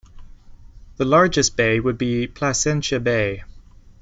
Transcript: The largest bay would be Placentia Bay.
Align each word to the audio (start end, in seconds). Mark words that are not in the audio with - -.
The 0.97 1.05
largest 1.05 1.55
bay 1.55 1.79
would 1.79 1.99
be 1.99 2.25
Placentia 2.25 2.99
Bay. 2.99 3.43